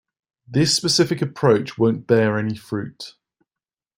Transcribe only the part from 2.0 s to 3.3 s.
bear any fruit.